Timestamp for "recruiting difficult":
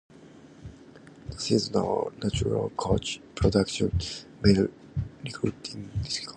5.23-6.29